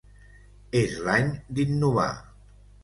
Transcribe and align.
És 0.81 0.95
l'any 1.09 1.31
d'innovar. 1.59 2.11